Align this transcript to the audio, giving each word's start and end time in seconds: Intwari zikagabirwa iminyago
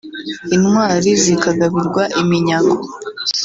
Intwari 0.55 1.09
zikagabirwa 1.23 2.03
iminyago 2.21 2.75